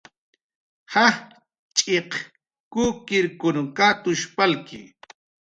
[0.91, 2.11] Jajch'iq
[2.71, 4.79] kukiqkunw katush palki.